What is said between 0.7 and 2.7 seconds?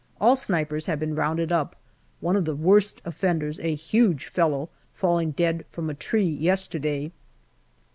have been rounded up, one of the